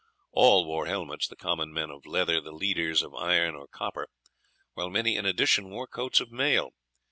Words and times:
All 0.31 0.65
wore 0.65 0.87
helmets, 0.87 1.27
the 1.27 1.35
common 1.35 1.71
men 1.71 1.91
of 1.91 2.07
leather, 2.07 2.41
the 2.41 2.51
leaders 2.51 3.03
of 3.03 3.13
iron 3.13 3.53
or 3.55 3.67
copper, 3.67 4.07
while 4.73 4.89
many 4.89 5.15
in 5.15 5.27
addition 5.27 5.69
wore 5.69 5.85
coats 5.85 6.19
of 6.19 6.31
mail. 6.31 6.71